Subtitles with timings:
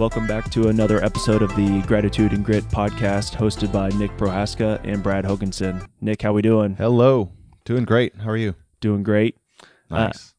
[0.00, 4.80] Welcome back to another episode of the Gratitude and Grit podcast, hosted by Nick Prohaska
[4.82, 5.86] and Brad Hoganson.
[6.00, 6.74] Nick, how we doing?
[6.76, 7.30] Hello.
[7.66, 8.16] Doing great.
[8.16, 8.54] How are you?
[8.80, 9.36] Doing great.
[9.90, 10.32] Nice.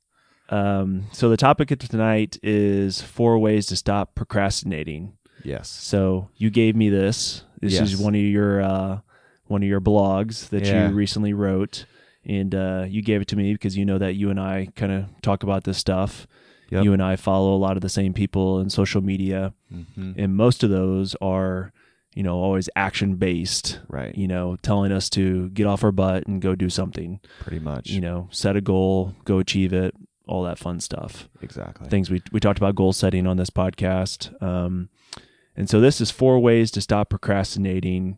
[0.49, 5.13] Um, so the topic of tonight is four ways to stop procrastinating.
[5.43, 5.69] yes.
[5.69, 7.43] So you gave me this.
[7.61, 8.99] This is one of your uh,
[9.45, 10.89] one of your blogs that Yeah.
[10.89, 11.85] you recently wrote,
[12.25, 14.91] and uh, you gave it to me because you know that you and I kind
[14.91, 16.25] of talk about this stuff.
[16.71, 16.83] Yep.
[16.83, 20.35] You and I follow a lot of the same people in social media, hmm and
[20.35, 21.71] most of those are,
[22.15, 23.79] you know, always action based.
[23.87, 24.15] Right.
[24.15, 27.19] You know, telling us to get off our butt and go do something.
[27.39, 27.89] Pretty much.
[27.89, 29.93] You know, set a goal, go achieve it,
[30.27, 31.89] all that fun stuff exactly.
[31.89, 34.41] things we we talked about goal setting on this podcast.
[34.41, 34.89] Um,
[35.57, 38.17] and so this is four ways to stop procrastinating.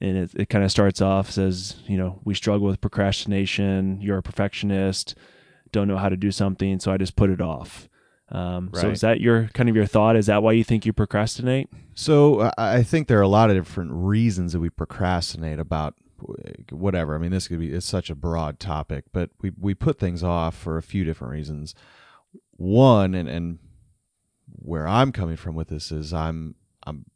[0.00, 4.00] And it, it kind of starts off says, you know, we struggle with procrastination.
[4.00, 5.16] You're a perfectionist,
[5.72, 7.88] don't know how to do something, so I just put it off.
[8.30, 10.16] Um, So is that your kind of your thought?
[10.16, 11.68] Is that why you think you procrastinate?
[11.94, 15.94] So I I think there are a lot of different reasons that we procrastinate about
[16.70, 17.14] whatever.
[17.14, 20.22] I mean, this could be it's such a broad topic, but we we put things
[20.22, 21.74] off for a few different reasons.
[22.56, 23.58] One, and and
[24.46, 26.54] where I'm coming from with this is I'm
[26.86, 27.06] I'm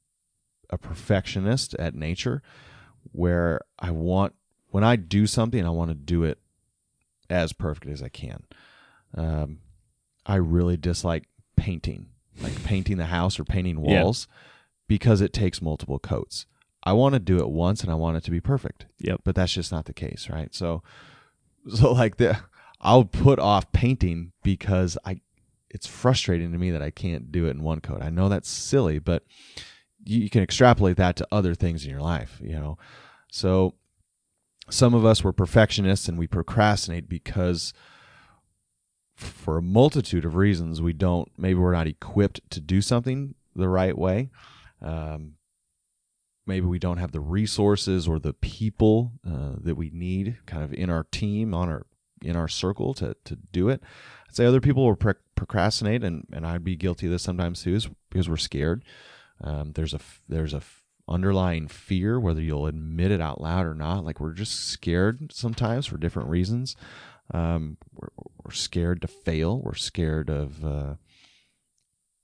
[0.71, 2.43] a perfectionist at nature,
[3.11, 4.35] where I want
[4.69, 6.39] when I do something, I want to do it
[7.33, 8.45] as perfect as I can.
[9.17, 9.59] Um,
[10.25, 11.25] I really dislike
[11.57, 12.07] painting,
[12.41, 14.03] like painting the house or painting Yeah.
[14.03, 14.29] walls,
[14.87, 16.47] because it takes multiple coats.
[16.85, 18.87] I want to do it once and I want it to be perfect.
[18.99, 19.23] Yep.
[19.25, 20.55] But that's just not the case, right?
[20.55, 20.83] So,
[21.75, 22.39] so like the,
[22.81, 25.21] I'll put off painting because I,
[25.71, 28.03] it's frustrating to me that I can't do it in one coat.
[28.03, 29.25] I know that's silly, but
[30.05, 32.77] you, you can extrapolate that to other things in your life, you know.
[33.31, 33.75] So,
[34.71, 37.73] some of us were perfectionists and we procrastinate because
[39.15, 43.69] for a multitude of reasons we don't maybe we're not equipped to do something the
[43.69, 44.31] right way.
[44.81, 45.35] Um,
[46.47, 50.73] maybe we don't have the resources or the people uh, that we need kind of
[50.73, 51.87] in our team on our
[52.23, 53.83] in our circle to, to do it.
[54.29, 57.65] I'd say other people will pro- procrastinate and, and i'd be guilty of this sometimes
[57.65, 58.85] too is because we're scared.
[59.41, 60.63] Um, there's a there's a
[61.09, 65.87] underlying fear whether you'll admit it out loud or not like we're just scared sometimes
[65.87, 66.77] for different reasons
[67.33, 68.09] um, we're,
[68.45, 69.61] we're scared to fail.
[69.61, 70.95] We're scared of uh,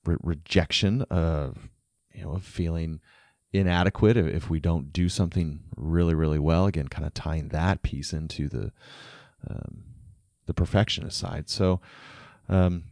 [0.04, 1.68] re- rejection, of
[2.12, 3.00] you know, of feeling
[3.52, 6.66] inadequate if, we don't do something really, really well.
[6.66, 8.72] Again, kind of tying that piece into the
[9.48, 9.84] um,
[10.46, 11.48] the perfectionist side.
[11.48, 11.80] So,
[12.48, 12.84] um,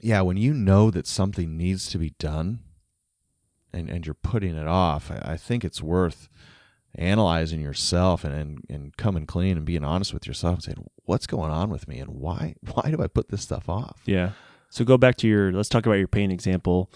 [0.00, 2.60] yeah, when you know that something needs to be done,
[3.76, 6.28] and and you're putting it off, I, I think it's worth
[6.94, 11.26] analyzing yourself and, and and coming clean and being honest with yourself and saying what's
[11.26, 14.00] going on with me and why why do I put this stuff off?
[14.06, 14.30] Yeah.
[14.70, 15.52] So go back to your.
[15.52, 16.90] Let's talk about your paint example,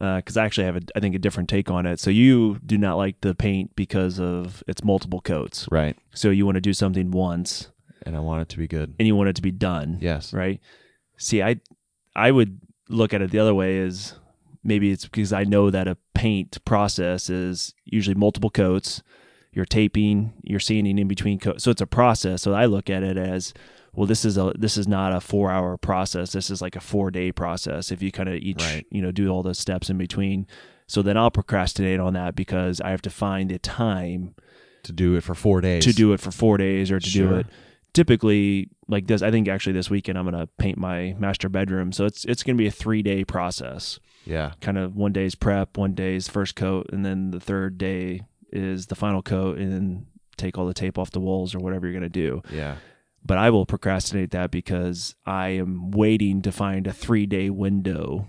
[0.00, 2.00] uh, because I actually have a, I think a different take on it.
[2.00, 5.68] So you do not like the paint because of its multiple coats.
[5.70, 5.96] Right.
[6.14, 7.68] So you want to do something once,
[8.06, 8.94] And I want it to be good.
[8.98, 9.98] and you want it to be done.
[10.00, 10.32] Yes.
[10.32, 10.60] Right.
[11.18, 11.60] See, I
[12.16, 12.58] I would
[12.88, 14.14] look at it the other way is
[14.64, 19.02] maybe it's because I know that a paint process is usually multiple coats.
[19.52, 22.42] You're taping, you're sanding in between coats, so it's a process.
[22.42, 23.52] So I look at it as
[23.92, 24.06] well.
[24.06, 26.32] This is a this is not a four hour process.
[26.32, 27.90] This is like a four day process.
[27.90, 28.86] If you kind of each Right.
[28.90, 30.46] you know do all the steps in between,
[30.86, 34.34] so then I'll procrastinate on that because I have to find the time
[34.84, 35.84] To do it for four days.
[35.84, 37.46] to do it for four days or to do it
[37.92, 41.90] typically like this i think actually this weekend i'm going to paint my master bedroom
[41.90, 44.52] so it's it's going to be a three day process Yeah.
[44.60, 48.22] kind of one day's prep one day's first coat and then the third day
[48.52, 51.86] is the final coat and then take all the tape off the walls or whatever
[51.86, 52.76] you're going to do Yeah.
[53.24, 58.28] but i will procrastinate that because i am waiting to find a three day window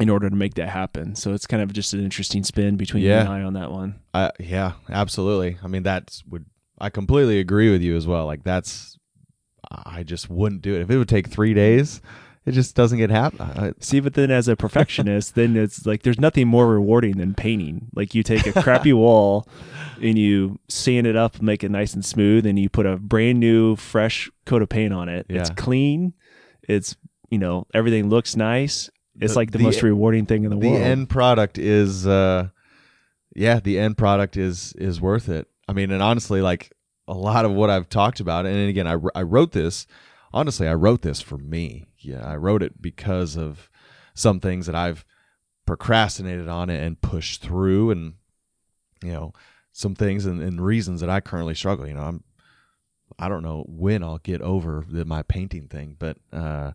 [0.00, 3.02] in order to make that happen so it's kind of just an interesting spin between
[3.02, 5.56] you and i on that one I, yeah, absolutely.
[5.62, 6.44] I mean, that's would
[6.78, 8.26] I completely agree with you as well.
[8.26, 8.98] Like that's,
[9.70, 12.02] I just wouldn't do it if it would take three days.
[12.44, 13.74] It just doesn't get happen.
[13.80, 17.86] See, but then as a perfectionist, then it's like there's nothing more rewarding than painting.
[17.94, 19.46] Like you take a crappy wall
[20.00, 23.38] and you sand it up, make it nice and smooth, and you put a brand
[23.38, 25.26] new, fresh coat of paint on it.
[25.28, 26.14] It's clean.
[26.68, 26.96] It's
[27.30, 28.90] you know everything looks nice.
[29.20, 30.80] It's The- like the, the- most rewarding thing in the, the world.
[30.80, 32.48] The end product is uh
[33.36, 36.70] yeah the end product is is worth it i mean and honestly like
[37.08, 39.86] a lot of what i've talked about and again i, I wrote this
[40.34, 43.70] honestly i wrote this for me yeah i wrote it because of
[44.14, 45.04] some things that i've
[45.66, 48.14] procrastinated on it and pushed through and
[49.02, 49.32] you know
[49.72, 52.24] some things and, and reasons that i currently struggle you know i'm
[53.18, 56.72] i don't know when i'll get over the, my painting thing but uh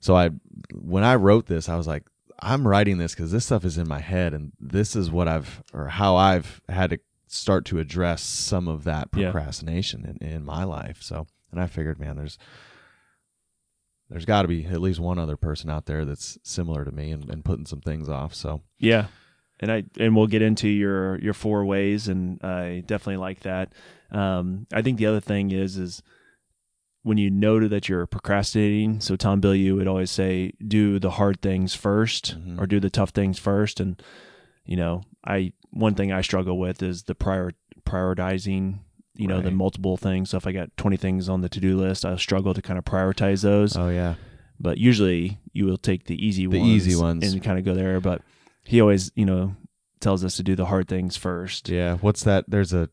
[0.00, 0.30] so i
[0.74, 2.04] when i wrote this i was like
[2.38, 5.62] I'm writing this because this stuff is in my head, and this is what I've
[5.72, 6.98] or how I've had to
[7.28, 9.30] start to address some of that Yeah.
[9.30, 10.98] procrastination in, in my life.
[11.00, 12.36] So, and I figured, man, there's
[14.08, 17.10] there's got to be at least one other person out there that's similar to me
[17.10, 18.34] and, and putting some things off.
[18.34, 19.06] So, Yeah,
[19.60, 23.72] and I and we'll get into your your four ways, and I definitely like that.
[24.10, 26.02] Um, I think the other thing is is
[27.02, 29.00] when you know that you're procrastinating.
[29.00, 32.60] So Tom Bilyeu would always say, "Do the hard things 1st Mhm.
[32.60, 33.78] or do the tough things first.
[33.80, 34.00] And
[34.64, 37.52] you know, I one thing I struggle with is the prior
[37.84, 38.80] prioritizing.
[39.16, 40.30] You know, the multiple things.
[40.30, 42.78] So if I got 20 things on the to do list, I struggle to kind
[42.78, 44.14] of prioritize those oh yeah,
[44.60, 47.32] but usually you will take the easy The ones, easy ones.
[47.32, 48.00] and kind of go there.
[48.00, 48.22] But
[48.64, 49.54] he always, you know,
[50.00, 51.68] tells us to do the hard things first.
[51.68, 51.96] yeah.
[51.96, 52.44] What's that?
[52.48, 52.88] There's a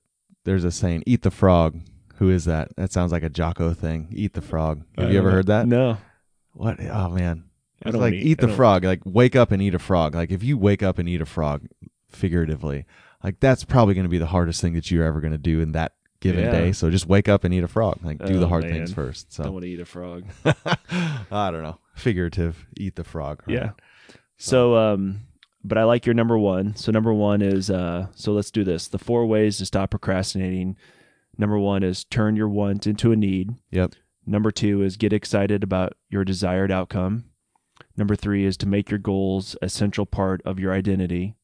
[0.45, 1.79] there's a saying, "Eat the frog."
[2.17, 2.75] Who is that?
[2.77, 4.07] That sounds like a Jocko thing.
[4.11, 4.83] Eat the frog.
[4.97, 5.67] Have you ever heard that?
[5.67, 5.97] No,
[6.53, 6.77] What?
[6.79, 7.45] Oh man,
[7.85, 8.83] it's like eat- eat, the frog.
[8.85, 10.15] Like wake up and eat a frog.
[10.15, 11.65] Like if you wake up and eat a frog,
[12.09, 12.85] figuratively,
[13.23, 15.59] like that's probably going to be the hardest thing that you're ever going to do
[15.61, 15.93] in that
[16.23, 16.51] given Yeah.
[16.51, 16.71] day.
[16.71, 17.99] So just wake up and eat a frog.
[18.03, 18.73] Like do the Oh, hard man.
[18.73, 19.31] things first.
[19.33, 20.23] So don't want to eat a frog.
[21.31, 21.77] I don't know.
[21.95, 22.65] Figurative.
[22.77, 23.43] Eat the frog.
[23.45, 23.53] right?
[23.55, 23.69] Yeah.
[24.37, 25.21] So, um,
[25.63, 26.75] but I like your number one.
[26.75, 28.87] So number one is, uh, so let's do this.
[28.87, 30.75] The four ways to stop procrastinating.
[31.37, 33.51] Number one is turn your want into a need.
[33.71, 33.93] Yep.
[34.25, 37.25] Number two is get excited about your desired outcome.
[37.97, 41.35] Number three is to make your goals a central part of your identity.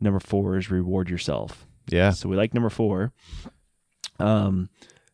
[0.00, 1.66] Number four is reward yourself.
[1.88, 2.10] Yeah.
[2.10, 3.12] So we like number four.
[4.18, 4.68] Um,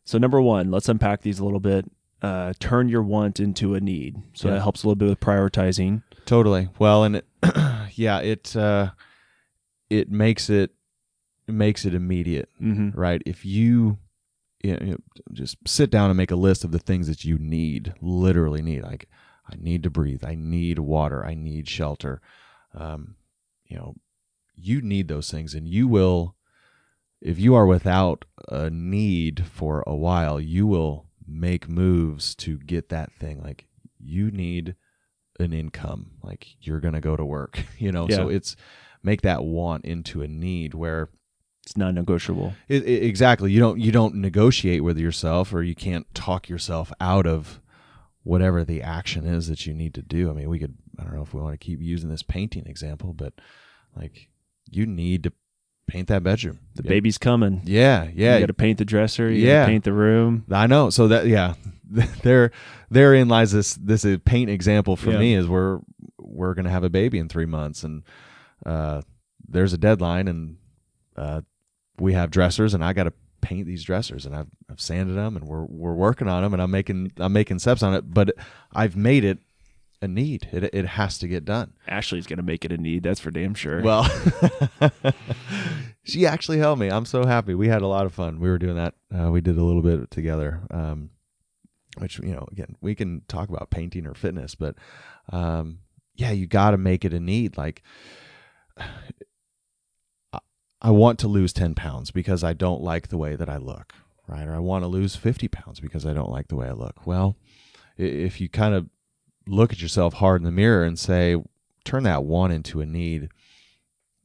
[0.04, 1.90] so number one, let's unpack these a little bit.
[2.22, 4.16] Uh, turn your want into a need.
[4.34, 4.54] So Yeah.
[4.54, 6.02] that helps a little bit with prioritizing.
[6.26, 6.68] Totally.
[6.78, 7.26] Well, and it,
[7.94, 8.90] yeah, it uh,
[9.88, 10.72] it makes it
[11.48, 12.48] it makes it immediate.
[12.60, 12.98] Mm-hmm.
[12.98, 13.22] right?
[13.24, 13.98] If you,
[14.62, 14.96] you know,
[15.32, 18.82] just sit down and make a list of the things that you need, literally need,
[18.82, 19.08] like
[19.50, 22.20] I need to breathe, I need water, I need shelter.
[22.74, 23.16] Um,
[23.64, 23.94] you know,
[24.54, 26.34] you need those things, and you will.
[27.20, 32.88] If you are without a need for a while, you will make moves to get
[32.88, 33.40] that thing.
[33.42, 33.66] Like
[33.98, 34.74] you need
[35.38, 38.08] an income, like you're gonna go to work, you know.
[38.08, 38.56] So it's
[39.02, 41.08] make that want into a need where
[41.64, 42.54] It's non-negotiable.
[42.68, 43.52] it, it- exactly.
[43.52, 47.60] You don't you don't negotiate with yourself, or you can't talk yourself out of
[48.22, 50.30] whatever the action is that you need to do.
[50.30, 50.76] I mean, we could.
[50.98, 53.34] I don't know if we want to keep using this painting example, but
[53.96, 54.28] like
[54.70, 55.32] you need to
[55.86, 56.60] paint that bedroom.
[56.74, 57.62] The baby's coming.
[57.64, 58.34] Yeah, yeah.
[58.34, 59.30] You got to paint the dresser.
[59.30, 59.66] You Yeah.
[59.66, 60.44] paint the room.
[60.50, 60.90] I know.
[60.90, 61.54] So that yeah,
[62.22, 62.50] there
[62.90, 65.18] therein lies this this paint example for Yeah.
[65.18, 65.80] me is we're
[66.20, 68.02] we're gonna have a baby in three months and
[68.64, 69.02] uh,
[69.48, 70.56] there's a deadline and
[71.16, 71.40] uh,
[71.98, 75.36] we have dressers and I got to paint these dressers and I've I've sanded them
[75.36, 78.30] and we're we're working on them and I'm making I'm making steps on it but
[78.72, 79.38] I've made it
[80.02, 83.02] a need it it has to get done Ashley's gonna make it a need.
[83.02, 83.82] That's for damn sure.
[83.82, 84.04] well,
[86.04, 86.88] she actually helped me.
[86.88, 87.54] I'm so happy.
[87.54, 88.40] We had a lot of fun.
[88.40, 88.94] We were doing that.
[89.14, 90.62] Uh, we did a little bit together.
[90.70, 91.10] Um,
[91.98, 94.76] which you know, again, we can talk about painting or fitness, but
[95.32, 95.80] um,
[96.14, 97.56] yeah, you got to make it a need.
[97.56, 97.82] Like,
[100.32, 100.38] I-
[100.82, 103.92] I want to lose ten pounds because I don't like the way that I look,
[104.26, 104.46] right?
[104.46, 107.06] Or I want to lose fifty pounds because I don't like the way I look.
[107.06, 107.36] Well,
[107.98, 108.88] if you kind of
[109.46, 111.36] look at yourself hard in the mirror and say,
[111.84, 113.28] turn that want into a need.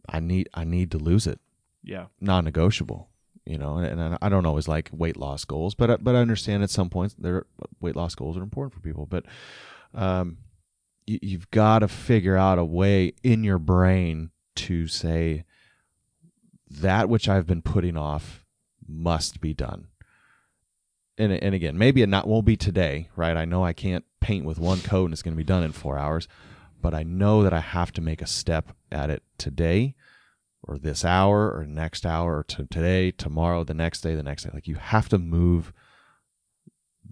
[0.08, 1.40] I need I need to lose it,
[1.84, 2.06] yeah.
[2.22, 3.10] non-negotiable.
[3.48, 6.20] You know, and, and I don't always like weight loss goals, but I- but I
[6.20, 7.46] understand at some points their
[7.80, 9.06] weight loss goals are important for people.
[9.06, 9.26] But
[9.94, 10.38] um,
[11.06, 15.44] you, you've got to figure out a way in your brain to say
[16.70, 18.44] that which I've been putting off
[18.88, 19.88] must be done.
[21.18, 23.38] And and again, maybe it not won't be today, right?
[23.38, 25.72] I know I can't paint with one coat and it's going to be done in
[25.72, 26.28] four hours,
[26.82, 29.94] but I know that I have to make a step at it today,
[30.64, 34.44] or this hour, or next hour, or to today, tomorrow, the next day, the next
[34.44, 34.50] day.
[34.52, 35.72] Like you have to move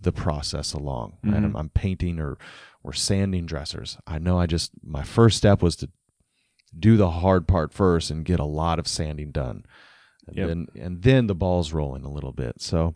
[0.01, 1.17] the process along.
[1.23, 1.35] Right?
[1.35, 1.45] Mhm.
[1.45, 2.37] I'm, I'm painting or
[2.83, 3.97] or sanding dressers.
[4.07, 5.89] I know I just my first step was to
[6.77, 9.65] do the hard part first and get a lot of sanding done,
[10.27, 10.47] and Yep.
[10.47, 12.59] then and then the ball's rolling a little bit.
[12.61, 12.95] So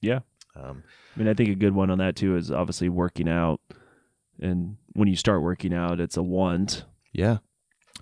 [0.00, 0.20] Yeah.
[0.56, 0.82] um,
[1.14, 3.60] I mean, I think a good one on that too is obviously working out.
[4.40, 7.38] And when you start working out, it's a want, yeah,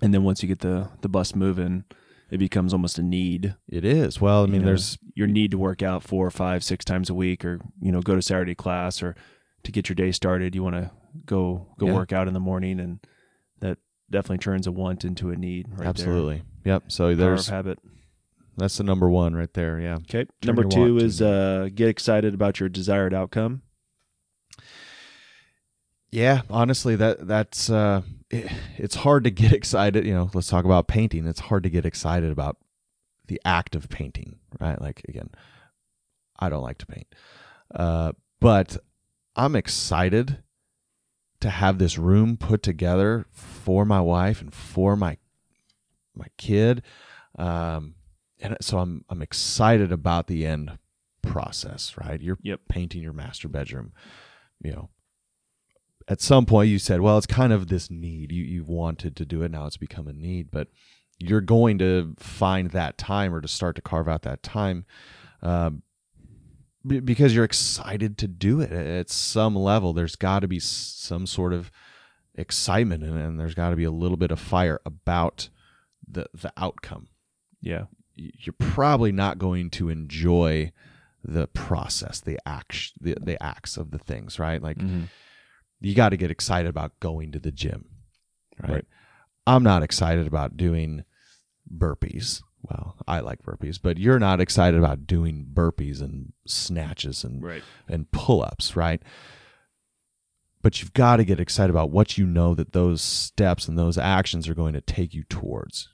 [0.01, 1.83] and then once you get the the bus moving,
[2.31, 3.55] it becomes almost a need.
[3.67, 4.19] it is.
[4.21, 6.83] Well, I You mean, know, there's your need to work out four or five, six
[6.85, 9.15] times a week, or you know, go to Saturday class, or
[9.63, 10.89] to get your day started, you want to
[11.25, 11.93] go go Yeah.
[11.93, 12.99] work out in the morning, and
[13.59, 13.77] that
[14.09, 15.67] definitely turns a want into a need.
[15.77, 16.43] Right absolutely.
[16.65, 16.83] Yep.
[16.87, 17.03] So.
[17.07, 17.77] Power there's habit.
[18.57, 19.79] That's the number one right there.
[19.79, 19.95] Yeah.
[19.95, 20.25] Okay.
[20.41, 23.61] Turn Number two is uh, get excited about your desired outcome.
[26.11, 30.05] Yeah, honestly, that that's uh, it, it's hard to get excited.
[30.05, 31.25] You know, let's talk about painting.
[31.25, 32.57] It's hard to get excited about
[33.27, 34.79] the act of painting, right?
[34.79, 35.29] Like again,
[36.37, 37.07] I don't like to paint,
[37.73, 38.75] uh, but
[39.35, 40.43] I'm excited
[41.39, 45.17] to have this room put together for my wife and for my
[46.13, 46.83] my kid.
[47.37, 47.95] Um,
[48.41, 50.77] and so I'm I'm excited about the end
[51.21, 52.19] process, right?
[52.21, 52.61] You're Yep.
[52.69, 53.93] painting your master bedroom.
[54.63, 54.89] You know,
[56.07, 58.31] at some point you said, well, it's kind of this need.
[58.31, 60.67] You you've wanted to do it, now it's become a need, but
[61.19, 64.85] you're going to find that time or to start to carve out that time
[65.43, 65.83] um,
[66.85, 69.93] be- because you're excited to do it at some level.
[69.93, 71.69] There's got to be some sort of
[72.33, 75.49] excitement and, and there's got to be a little bit of fire about
[76.09, 77.07] the the outcome
[77.61, 77.83] Yeah.
[78.15, 80.71] You're probably not going to enjoy
[81.23, 84.61] the process, the act, the, the acts of the things, right?
[84.61, 85.09] Like Mhm.
[85.79, 87.85] you got to get excited about going to the gym,
[88.61, 88.71] right?
[88.71, 88.85] Right.
[89.47, 91.03] I'm not excited about doing
[91.71, 92.41] burpees.
[92.63, 97.63] Well, I like burpees, but you're not excited about doing burpees and snatches and Right.
[97.87, 99.01] and pull-ups, right?
[100.61, 103.97] But you've got to get excited about what you know that those steps and those
[103.97, 105.89] actions are going to take you towards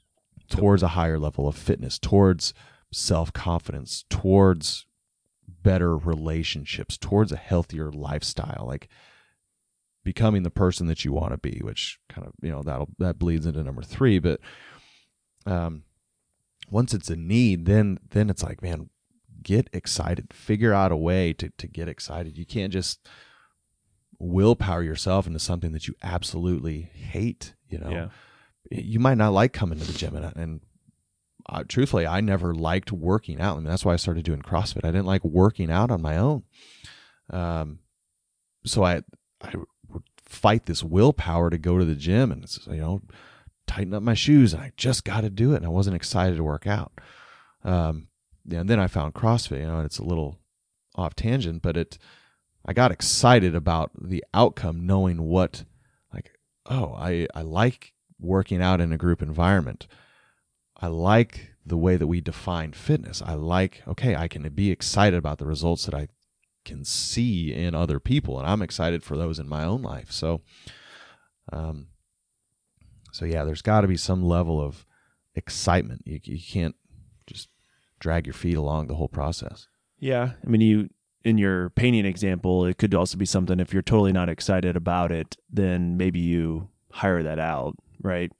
[0.49, 2.53] towards a higher level of fitness, towards
[2.91, 4.85] self-confidence, towards
[5.63, 8.87] better relationships, towards a healthier lifestyle, like
[10.03, 13.19] becoming the person that you want to be, which kind of, you know, that'll that
[13.19, 14.39] bleeds into number 3, but
[15.45, 15.83] um
[16.69, 18.89] once it's a need, then then it's like, man,
[19.41, 20.33] get excited.
[20.33, 22.37] Figure out a way to to get excited.
[22.37, 23.07] You can't just
[24.19, 27.89] willpower yourself into something that you absolutely hate, you know.
[27.89, 28.07] Yeah.
[28.71, 30.61] You might not like coming to the gym and, and
[31.49, 33.53] uh, truthfully, I never liked working out.
[33.53, 34.83] I mean, that's why I started doing CrossFit.
[34.83, 36.43] I didn't like working out on my own.
[37.29, 37.79] Um,
[38.65, 39.01] so I
[39.41, 39.53] I
[39.89, 43.01] would fight this willpower to go to the gym and you know
[43.65, 46.37] tighten up my shoes and I just got to do it and I wasn't excited
[46.37, 46.91] to work out.
[47.63, 48.07] Um,
[48.49, 49.59] and then I found CrossFit.
[49.59, 50.39] You know, and it's a little
[50.95, 51.97] off tangent, but it
[52.65, 55.63] I got excited about the outcome, knowing what
[56.13, 56.31] like
[56.65, 59.87] oh I I like working out in a group environment.
[60.75, 63.21] I like the way that we define fitness.
[63.21, 66.07] I like okay, I can be excited about the results that I
[66.65, 70.11] can see in other people, and I'm excited for those in my own life.
[70.11, 70.41] So,
[71.51, 71.87] um,
[73.11, 74.85] so yeah, there's got to be some level of
[75.35, 76.03] excitement.
[76.05, 76.75] You you can't
[77.25, 77.49] just
[77.99, 79.67] drag your feet along the whole process.
[79.99, 80.31] Yeah.
[80.43, 80.89] I mean, you,
[81.23, 85.11] in your painting example, it could also be something if you're totally not excited about
[85.11, 88.31] it, then maybe you hire that out, right?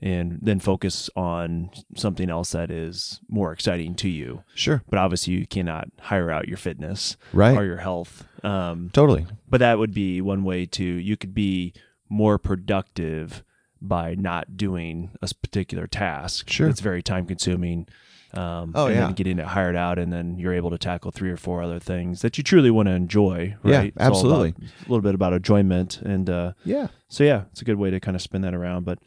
[0.00, 4.44] And then focus on something else that is more exciting to you.
[4.54, 4.82] Sure.
[4.88, 7.56] But obviously, you cannot hire out your fitness Right.
[7.56, 8.24] or your health.
[8.44, 9.26] Um, Totally.
[9.48, 11.72] but that would be one way to, you could be
[12.08, 13.42] more productive
[13.80, 16.48] by not doing a particular task.
[16.48, 16.68] Sure.
[16.68, 17.88] It's very time consuming.
[18.34, 19.00] Um, Oh, and yeah.
[19.06, 21.78] then getting it hired out, and then you're able to tackle three or four other
[21.78, 23.56] things that you truly want to enjoy.
[23.64, 23.94] Yeah, Right?
[23.98, 24.48] All absolutely.
[24.50, 26.88] about- a little bit about enjoyment, and uh, Yeah.
[27.08, 28.84] so yeah, it's a good way to kind of spin that around.
[28.84, 28.98] But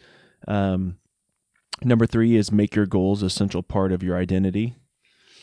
[0.48, 0.98] um,
[1.84, 4.76] number three is make your goals a central part of your identity,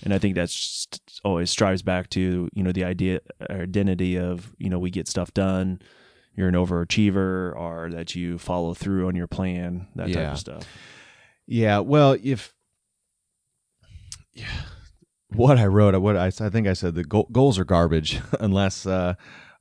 [0.02, 0.88] and I think that's
[1.24, 5.06] always strives back to you know the idea or identity of you know we get
[5.06, 5.80] stuff done.
[6.34, 10.66] You're an overachiever, or that you follow through on your plan, that type of stuff.
[11.46, 11.78] Yeah.
[11.80, 12.57] Well, if yeah,
[15.28, 18.86] what I wrote, what I, I think I said the goal, goals are garbage unless
[18.86, 19.14] uh,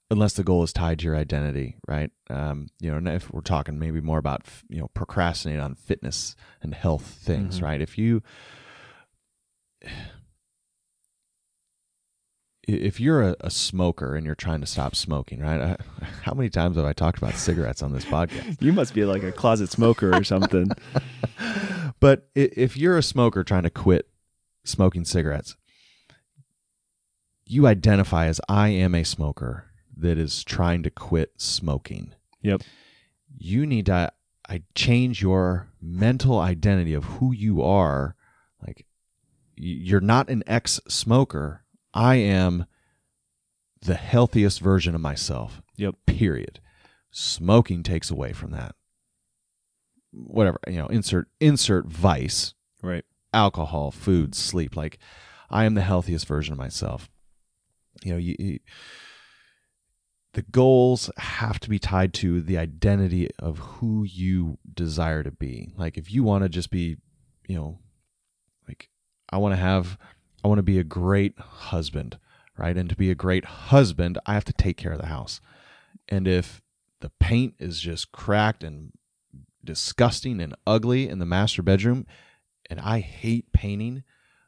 [0.10, 2.10] unless the goal is tied to your identity, right?
[2.30, 6.36] Um, you know, and if we're talking maybe more about you know procrastinate on fitness
[6.62, 7.64] and health things, Mhm.
[7.64, 7.82] right?
[7.82, 8.22] If you
[12.68, 15.62] if you're a, a smoker and you're trying to stop smoking, right?
[15.62, 15.78] I,
[16.24, 18.58] how many times have I talked about cigarettes on this podcast?
[18.62, 20.70] You must be like a closet smoker or something.
[22.02, 24.08] but if you're a smoker trying to quit
[24.68, 25.56] smoking cigarettes,
[27.46, 32.14] you identify as I am a smoker that is trying to quit smoking.
[32.42, 32.62] Yep.
[33.38, 34.12] You need to
[34.50, 38.16] I change your mental identity of who you are.
[38.66, 38.86] Like
[39.56, 41.64] you're not an ex-smoker.
[41.94, 42.66] I am
[43.82, 45.62] the healthiest version of myself.
[45.76, 45.96] Yep.
[46.06, 46.60] Period.
[47.12, 48.76] Smoking takes away from that.
[50.12, 53.06] Whatever, you know, insert insert vice Right.
[53.34, 54.76] Alcohol, food, sleep.
[54.76, 54.98] Like
[55.50, 57.10] I am the healthiest version of myself.
[58.04, 58.60] You know, you, you-
[60.34, 65.72] the goals have to be tied to the identity of who you desire to be.
[65.76, 66.98] Like if you want to just be,
[67.48, 67.80] you know,
[68.68, 68.90] like
[69.32, 69.98] I want to have
[70.44, 72.20] I want to be a great husband,
[72.56, 72.78] right?
[72.78, 75.42] And to be a great husband, I have to take care of the house.
[76.08, 76.62] And if
[77.00, 78.92] the paint is just cracked and
[79.64, 82.06] disgusting and ugly in the master bedroom.
[82.70, 84.04] And I hate painting,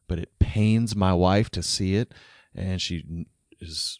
[0.07, 2.13] but it pains my wife to see it.
[2.53, 3.25] And she
[3.59, 3.99] is,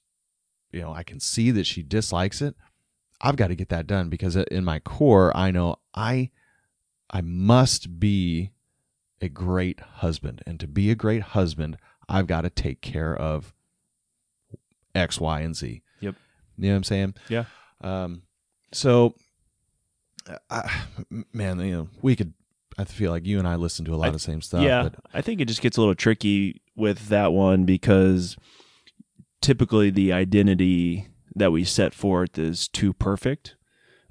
[0.72, 2.56] you know, I can see that she dislikes it.
[3.22, 6.32] I've got to get that done because in my core, I know I,
[7.10, 8.52] I must be
[9.22, 10.42] a great husband.
[10.46, 13.54] And to be a great husband, I've got to take care of
[14.96, 15.82] X, Y, and Z.
[16.00, 16.16] Yep.
[16.58, 17.14] You know what I'm saying?
[17.30, 17.46] Yeah.
[17.82, 18.24] Um,
[18.72, 19.16] so,
[20.50, 20.84] I,
[21.34, 22.34] man, you know, we could.
[22.80, 24.62] I feel like you and I listen to a lot I- of the same stuff.
[24.64, 28.38] yeah, But I think it just gets a little tricky with that one because
[29.42, 33.56] typically the identity that we set forth is too perfect,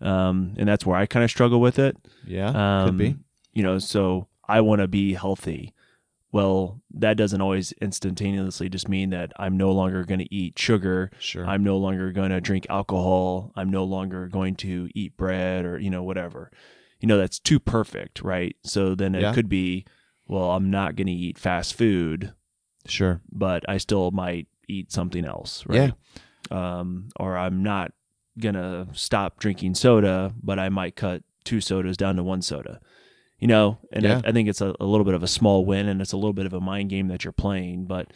[0.01, 1.97] um, and that's where I kind of struggle with it.
[2.27, 3.17] yeah, Um, could be.
[3.53, 5.75] You know, so I want to be healthy.
[6.31, 11.11] Well, that doesn't always instantaneously just mean that I'm no longer going to eat sugar.
[11.19, 11.47] Sure.
[11.47, 13.51] I'm no longer going to drink alcohol.
[13.57, 16.51] I'm no longer going to eat bread or, you know, whatever.
[17.01, 18.57] You know, that's too perfect, right?
[18.65, 19.33] So then it Yeah.
[19.33, 19.85] could be,
[20.27, 22.33] well, I'm not going to eat fast food,
[22.87, 23.21] sure.
[23.31, 25.93] but I still might eat something else, right?
[26.51, 27.93] Um, or I'm not
[28.39, 32.81] going to stop drinking soda, but I might cut two sodas down to one soda.
[33.39, 34.21] You know, and Yeah.
[34.25, 36.17] I, I think it's a, a little bit of a small win and it's a
[36.17, 38.13] little bit of a mind game that you're playing, but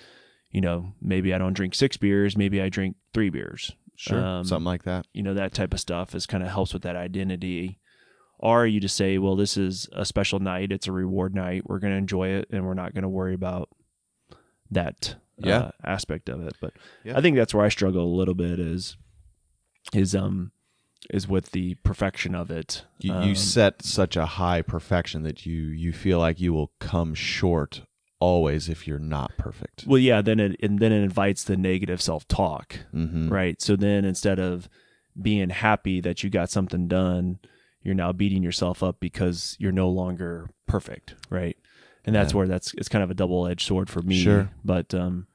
[0.50, 3.72] you know, maybe I don't drink six beers, maybe I drink three beers.
[3.96, 4.18] Sure.
[4.22, 5.06] Um, Something like that.
[5.14, 7.78] You know, that type of stuff is kind of helps with that identity.
[8.42, 10.72] Or you just say, well, this is a special night.
[10.72, 11.62] It's a reward night.
[11.64, 13.68] We're going to enjoy it and we're not going to worry about
[14.70, 15.58] that Yeah.
[15.58, 16.54] uh, aspect of it.
[16.60, 16.72] But
[17.04, 17.16] Yeah.
[17.16, 18.96] I think that's where I struggle a little bit is,
[19.94, 20.52] is, um,
[21.10, 22.84] is with the perfection of it.
[23.00, 27.12] You, Um, set such a high perfection that you you feel like you will come
[27.14, 27.82] short
[28.20, 29.84] always if you're not perfect.
[29.86, 32.78] well, yeah, then it, and then it invites the negative self talk.
[32.94, 33.28] Mm-hmm.
[33.28, 33.60] right?
[33.60, 34.68] So then instead of
[35.20, 37.40] being happy that you got something done,
[37.82, 41.56] you're now beating yourself up because you're no longer perfect, right?
[42.04, 42.38] And that's Yeah.
[42.38, 44.20] where that's it's kind of a double edged sword for me.
[44.22, 44.50] Sure.
[44.64, 45.26] But um,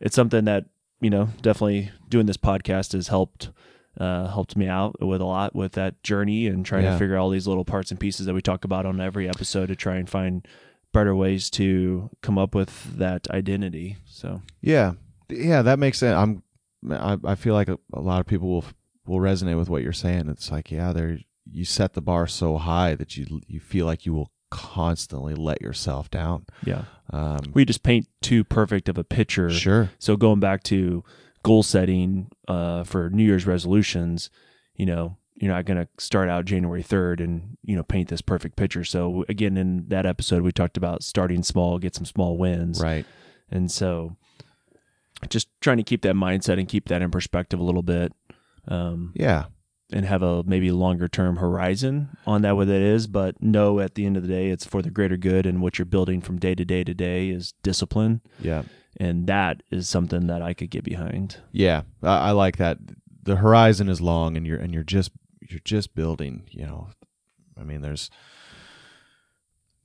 [0.00, 0.66] it's something that
[1.00, 3.50] you know definitely doing this podcast has helped
[3.98, 6.92] uh, helped me out with a lot with that journey and trying Yeah.
[6.92, 9.28] to figure out all these little parts and pieces that we talk about on every
[9.28, 10.46] episode to try and find
[10.92, 13.96] better ways to come up with that identity.
[14.06, 14.92] So Yeah,
[15.28, 16.16] yeah, that makes sense.
[16.16, 16.42] I'm,
[16.90, 18.64] I, I feel like a, a lot of people will
[19.04, 20.28] will resonate with what you're saying.
[20.28, 21.18] It's like, yeah, there
[21.50, 25.60] you set the bar so high that you you feel like you will constantly let
[25.62, 26.44] yourself down.
[26.64, 29.48] yeah, Um, we just paint too perfect of a picture.
[29.50, 31.02] sure, So going back to
[31.42, 34.28] goal setting uh, for New Year's resolutions,
[34.76, 38.20] you know, you're not going to start out January 3rd and, you know, paint this
[38.20, 38.84] perfect picture.
[38.84, 42.80] So again, in that episode, we talked about starting small, get some small wins.
[42.80, 43.06] right,
[43.50, 44.16] And so
[45.30, 48.12] just trying to keep that mindset and keep that in perspective a little bit.
[48.68, 49.46] Um, yeah,
[49.92, 53.94] and have a maybe longer term horizon on that what it is, but know at
[53.94, 56.38] the end of the day it's for the greater good and what you're building from
[56.38, 58.20] day to day to day is discipline.
[58.40, 58.62] yeah,
[58.98, 61.38] And that is something that I could get behind.
[61.52, 61.82] yeah.
[62.02, 62.78] I, I like that.
[63.24, 65.12] The horizon is long, and you're and you're just
[65.48, 66.42] you're just building.
[66.50, 66.88] You know,
[67.58, 68.10] I mean, there's.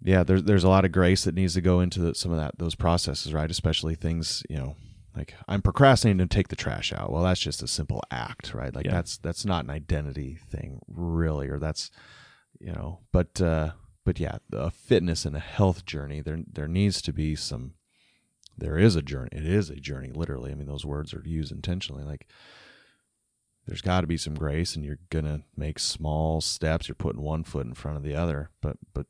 [0.03, 2.37] Yeah, there's there's a lot of grace that needs to go into the, some of
[2.37, 3.49] that those processes, right?
[3.49, 4.75] Especially things, you know,
[5.17, 7.11] like I'm procrastinating to take the trash out.
[7.11, 8.73] Well, that's just a simple act, right?
[8.73, 8.91] Like Yeah.
[8.91, 11.91] that's that's not an identity thing, really, or that's
[12.59, 13.71] you know, but uh
[14.05, 17.73] but yeah, a fitness and a health journey, there there needs to be some
[18.57, 19.29] there is a journey.
[19.31, 20.51] It is a journey, literally.
[20.51, 22.03] I mean, those words are used intentionally.
[22.03, 22.27] Like
[23.67, 26.87] there's got to be some grace and you're going to make small steps.
[26.87, 28.49] You're putting one foot in front of the other.
[28.61, 29.05] But but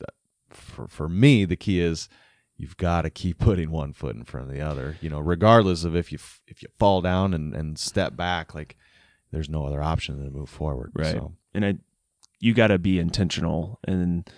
[0.00, 0.10] that,
[0.50, 2.08] for for me, the key is
[2.56, 4.96] you've got to keep putting one foot in front of the other.
[5.00, 8.76] You know, regardless of if you if you fall down and and step back, like
[9.30, 10.92] there's no other option than to move forward.
[10.94, 11.12] Right.
[11.12, 11.74] So, And I
[12.40, 14.28] you got to be intentional and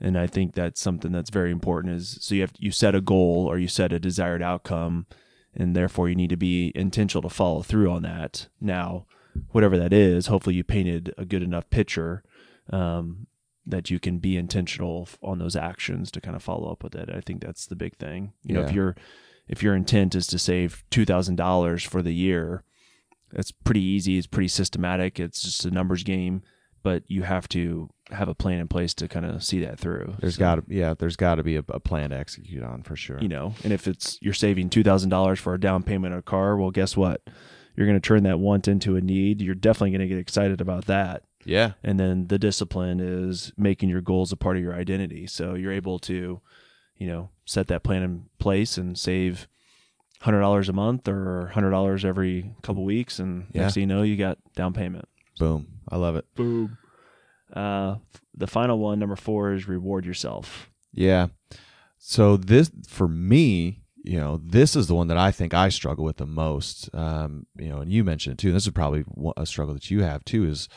[0.00, 3.00] and I think that's something that's very important is so you have you set a
[3.00, 5.06] goal or you set a desired outcome
[5.54, 8.48] and therefore you need to be intentional to follow through on that.
[8.60, 9.06] Now,
[9.50, 12.24] whatever that is, hopefully you painted a good enough picture
[12.70, 13.26] um,
[13.66, 17.08] that you can be intentional on those actions to kind of follow up with it.
[17.14, 18.32] I think that's the big thing.
[18.44, 18.74] You know, if Yeah.
[18.74, 18.96] your
[19.48, 22.64] if your intent is to save two thousand dollars for the year,
[23.32, 24.18] it's pretty easy.
[24.18, 25.18] It's pretty systematic.
[25.20, 26.42] It's just a numbers game,
[26.82, 30.14] but you have to have a plan in place to kind of see that through.
[30.20, 32.82] there's So, got to yeah, there's got to be a, a plan to execute on
[32.82, 33.18] for sure.
[33.20, 36.18] you know, and if it's you're saving two thousand dollars for a down payment on
[36.18, 37.22] a car, well, guess what?
[37.74, 39.40] You're going to turn that want into a need.
[39.40, 41.22] You're definitely going to get excited about that.
[41.44, 41.72] Yeah.
[41.82, 45.26] And then the discipline is making your goals a part of your identity.
[45.26, 46.40] So you're able to,
[46.96, 49.48] you know, set that plan in place and save
[50.20, 53.62] hundred dollars a month or hundred dollars every couple weeks, and Yeah.
[53.62, 55.08] next thing you know, you got down payment.
[55.38, 55.66] Boom.
[55.88, 56.26] I love it.
[56.36, 56.78] Boom.
[57.52, 57.96] Uh,
[58.34, 60.70] the final one, number four, is reward yourself.
[60.92, 61.28] Yeah.
[61.98, 66.04] So this for me, you know, this is the one that I think I struggle
[66.04, 66.88] with the most.
[66.94, 68.48] Um, you know, and you mentioned it too.
[68.48, 69.04] And this is probably
[69.36, 70.44] a struggle that you have too.
[70.46, 70.68] Is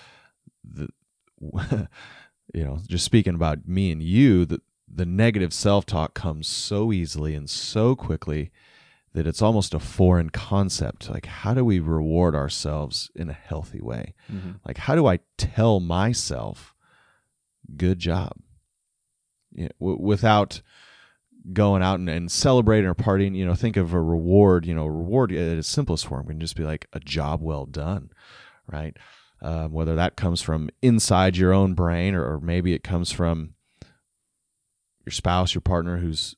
[0.73, 0.89] the,
[2.53, 6.93] you know, just speaking about me and you, the the negative self talk comes so
[6.93, 8.51] easily and so quickly
[9.13, 11.09] that it's almost a foreign concept.
[11.09, 14.13] Like, how do we reward ourselves in a healthy way?
[14.31, 14.51] Mm-hmm.
[14.65, 16.75] Like, how do I tell myself,
[17.75, 18.33] good job?
[19.53, 20.61] Yeah, w- without
[21.53, 24.85] going out and, and celebrating or partying, you know, think of a reward, you know,
[24.85, 28.09] reward uh, at its simplest form can just be like a job well done,
[28.67, 28.97] right?
[29.45, 33.53] Um, whether that comes from inside your own brain or, or maybe it comes from
[35.05, 36.35] your spouse, your partner who's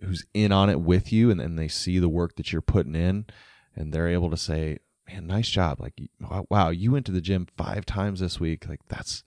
[0.00, 2.94] who's in on it with you and then they see the work that you're putting
[2.94, 3.26] in
[3.76, 5.78] and they're able to say, man, nice job.
[5.78, 6.00] Like,
[6.48, 8.66] wow, you went to the gym five times this week.
[8.70, 9.22] Like that's,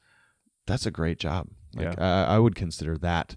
[0.66, 1.50] that's a great job.
[1.76, 3.36] Like I, I would consider that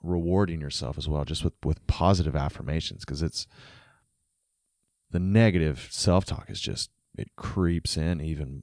[0.00, 3.04] rewarding yourself as well, just with, with positive affirmations.
[3.04, 3.48] Cause it's
[5.10, 8.62] the negative self-talk is just, it creeps in even,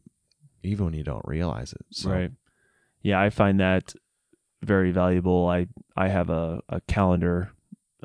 [0.63, 1.85] even when you don't realize it.
[1.91, 2.31] So, Right.
[3.01, 3.93] Yeah, I find that
[4.61, 5.47] very valuable.
[5.47, 7.51] I I have a, a calendar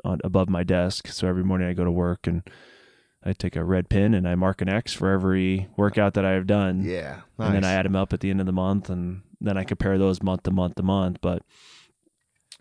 [0.05, 2.49] on above my desk, so every morning I go to work and
[3.23, 6.31] I take a red pen and I mark an X for every workout that I
[6.31, 6.83] have done.
[6.83, 7.21] Yeah.
[7.37, 9.63] And then I add them up at the end of the month and then I
[9.63, 11.41] compare those month to month to month, but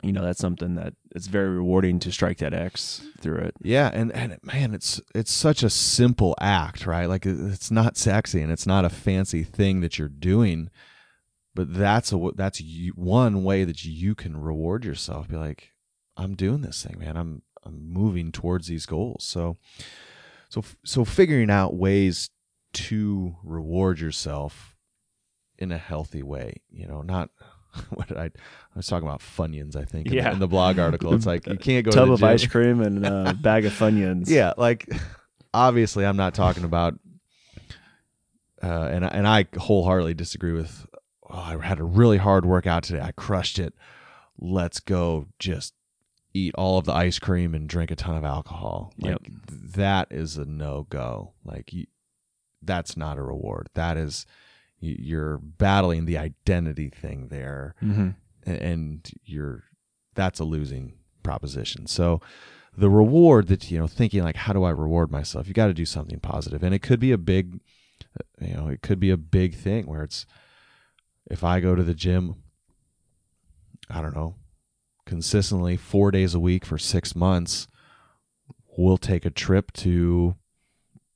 [0.04, 3.54] you know, that's something that it's very rewarding to strike that X through it.
[3.62, 7.06] Yeah, and and man, it's it's such a simple act, right?
[7.06, 10.70] Like it's not sexy and it's not a fancy thing that you're doing,
[11.54, 12.60] but that's a that's
[12.94, 15.28] one way that you can reward yourself.
[15.28, 15.70] Be like,
[16.16, 17.16] I'm doing this thing, man.
[17.16, 19.24] I'm I'm moving towards these goals.
[19.24, 19.56] So
[20.48, 22.30] so so figuring out ways
[22.74, 24.76] to reward yourself
[25.58, 27.30] in a healthy way, you know, not
[27.90, 28.30] what did I I
[28.76, 31.14] was talking about Funyuns, I think, in, the- in the blog article.
[31.14, 32.28] It's like you can't go Tub to the of gym.
[32.28, 34.28] ice cream and a bag of Funyuns.
[34.28, 34.88] Yeah, like
[35.52, 36.94] obviously, I'm not talking about,
[38.62, 40.87] uh, and and I wholeheartedly disagree with.
[41.28, 43.00] Oh, I had a really hard workout today.
[43.00, 43.74] I crushed it.
[44.38, 45.26] Let's go.
[45.38, 45.74] Just
[46.32, 48.92] eat all of the ice cream and drink a ton of alcohol.
[48.98, 49.32] Like Yep.
[49.76, 51.32] that is a no go.
[51.44, 51.87] Like you,
[52.62, 53.68] that's not a reward.
[53.74, 54.32] That is you-
[54.85, 58.11] you're battling the identity thing there hmm
[58.47, 59.64] and you're
[60.14, 60.92] that's a losing
[61.23, 61.87] proposition.
[61.87, 62.20] So
[62.77, 65.49] the reward that you know thinking like how do I reward myself?
[65.49, 66.20] You got to do something.
[66.23, 67.61] And it could be a big
[68.40, 70.27] you know, it could be a big thing where it's
[71.31, 72.37] if I go to the gym
[73.88, 74.35] I don't know,
[75.07, 77.66] consistently 4 days a week for 6 months,
[78.77, 80.37] we'll take a trip to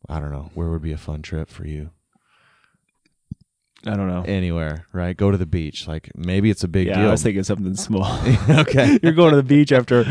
[0.08, 1.90] I don't know, where would be a fun trip for you?
[3.86, 4.24] I don't know.
[4.26, 5.16] Anywhere, right?
[5.16, 5.86] Go to the beach.
[5.86, 7.08] Like maybe it's a big yeah, deal.
[7.08, 8.20] I was thinking something small.
[8.50, 8.98] okay.
[9.02, 10.04] You're going to the beach after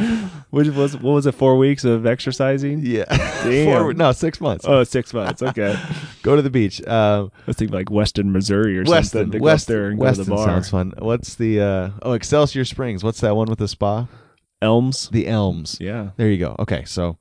[0.51, 1.33] what was what was it?
[1.33, 2.79] Four weeks of exercising?
[2.85, 3.05] Yeah.
[3.43, 3.65] Damn.
[3.65, 4.65] Four- no, six months.
[4.67, 5.43] Oh, six months.
[5.43, 5.77] Okay.
[6.23, 6.81] Go to the beach.
[6.87, 9.23] Um, I was thinking like Weston, Missouri or Weston.
[9.23, 9.31] something.
[9.31, 10.45] To go there and Weston go to the bar.
[10.45, 10.93] sounds fun.
[10.99, 13.03] What's the uh, oh Excelsior Springs?
[13.03, 14.07] What's that one with the spa?
[14.61, 15.09] Elms.
[15.09, 15.77] The Elms.
[15.79, 16.11] Yeah.
[16.15, 16.55] There you go.
[16.59, 17.17] Okay, so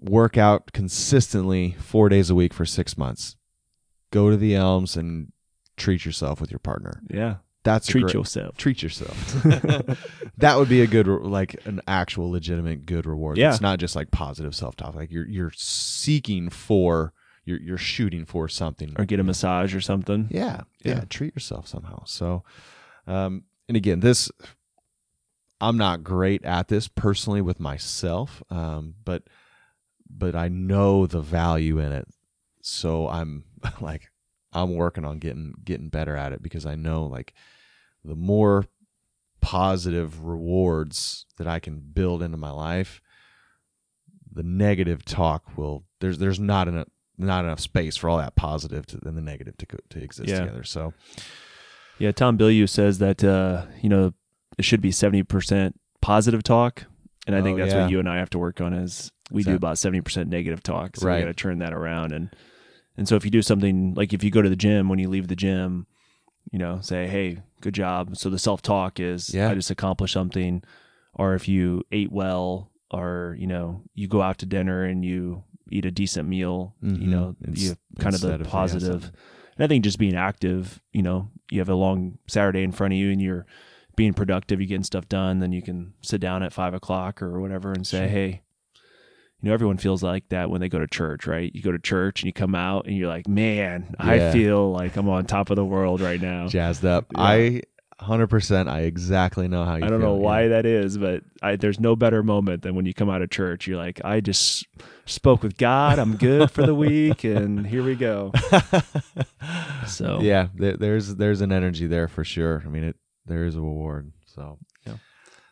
[0.00, 3.36] work out consistently four days a week for six months.
[4.14, 5.32] Go to the Elms and
[5.76, 7.02] treat yourself with your partner.
[7.10, 7.36] Yeah.
[7.64, 8.56] That's Treat great- yourself.
[8.56, 9.42] Treat yourself.
[10.36, 13.38] that would be a good, like an actual legitimate good reward.
[13.38, 13.50] Yeah.
[13.50, 14.94] It's not just like positive self talk.
[14.94, 17.12] Like you're you're seeking for,
[17.44, 18.94] you're you're shooting for something.
[18.98, 20.28] Or get a massage or something.
[20.30, 21.04] Yeah, yeah, Yeah.
[21.08, 22.04] Treat yourself somehow.
[22.04, 22.44] So,
[23.06, 24.30] um, and again, this
[25.60, 29.22] I'm not great at this personally with myself, um, but
[30.08, 32.08] but I know the value in it.
[32.66, 33.44] So I'm
[33.80, 34.10] like
[34.52, 37.34] I'm working on getting getting better at it because I know like
[38.04, 38.64] the more
[39.40, 43.02] positive rewards that I can build into my life,
[44.32, 48.86] the negative talk will there's there's not enough not enough space for all that positive
[48.86, 50.40] to, and the negative to to exist Yeah.
[50.40, 50.64] together.
[50.64, 50.94] So
[51.98, 52.12] Yeah.
[52.12, 54.14] Tom Bilyeu says that uh, you know
[54.58, 56.86] it should be seventy percent positive talk,
[57.26, 57.82] and I think Oh, that's yeah.
[57.82, 58.72] what you and I have to work on.
[58.72, 61.16] Is we Is do about seventy percent negative talk, so Right.
[61.18, 62.34] we got to turn that around and
[62.96, 65.08] and so if you do something like if you go to the gym when you
[65.08, 65.86] leave the gym,
[66.52, 68.16] you know, say hey, good job.
[68.16, 69.50] So the self talk is Yeah.
[69.50, 70.62] I just accomplished something,
[71.14, 75.44] or if you ate well, or you know you go out to dinner and you
[75.70, 77.10] eat a decent meal, you Mhm.
[77.10, 79.10] know, Ins- you kind of the of, positive.
[79.56, 82.92] And I think just being active, you know, you have a long Saturday in front
[82.92, 83.46] of you and you're
[83.96, 87.40] being productive, you're getting stuff done, then you can sit down at five o'clock or
[87.40, 88.08] whatever and say, Sure.
[88.08, 88.42] hey,
[89.44, 91.54] you know, everyone feels like that when they go to church, right?
[91.54, 94.32] You go to church and you come out and you're like, man, I Yeah.
[94.32, 96.46] feel like I'm on top of the world right now.
[96.48, 97.04] Jazzed up.
[97.14, 97.22] Yeah.
[97.22, 97.62] I
[98.00, 98.68] 100%.
[98.68, 100.48] I exactly know how you I don't feel, know why yeah.
[100.48, 103.66] that is, but I, there's no better moment than when you come out of church.
[103.66, 104.66] You're like, I just
[105.04, 105.98] spoke with God.
[105.98, 108.32] I'm good for the week, and here we go.
[109.86, 112.62] So yeah, there, there's there's an energy there for sure.
[112.64, 114.10] I mean, it there is a reward.
[114.26, 114.58] So.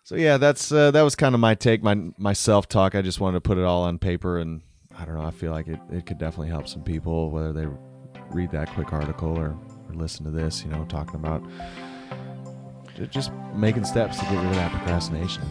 [0.04, 2.94] So yeah, that's uh, that was kind of my take, my my self talk.
[2.94, 4.62] I just wanted to put it all on paper, and
[4.98, 5.24] I don't know.
[5.24, 7.66] I feel like it, it could definitely help some people, whether they
[8.30, 9.56] read that quick article or,
[9.88, 10.64] or listen to this.
[10.64, 11.42] You know, talking about
[13.10, 15.42] just making steps to get rid of that procrastination.